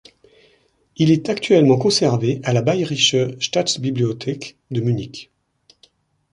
Il 0.97 1.11
est 1.11 1.29
actuellement 1.29 1.77
conservé 1.77 2.41
à 2.43 2.53
la 2.53 2.63
Bayerische 2.63 3.15
Staatsbibliothek 3.39 4.57
de 4.71 4.81
Munich. 4.81 5.29